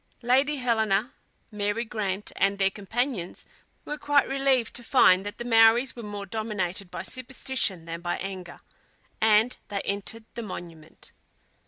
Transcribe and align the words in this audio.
Lady 0.23 0.55
Helena, 0.57 1.13
Mary 1.51 1.85
Grant, 1.85 2.31
and 2.35 2.57
their 2.57 2.71
companions 2.71 3.45
were 3.85 3.99
quite 3.99 4.27
relieved 4.27 4.73
to 4.73 4.83
find 4.83 5.23
that 5.23 5.37
the 5.37 5.43
Maories 5.45 5.95
were 5.95 6.01
more 6.01 6.25
dominated 6.25 6.89
by 6.89 7.03
superstition 7.03 7.85
than 7.85 8.01
by 8.01 8.17
anger, 8.17 8.57
and 9.21 9.57
they 9.67 9.81
entered 9.81 10.25
the 10.33 10.41
monument. 10.41 11.11